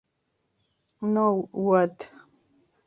[1.03, 2.09] Now What?